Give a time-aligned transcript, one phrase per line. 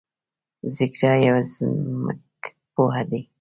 [0.77, 3.21] ذکریا یو ځمکپوه دی.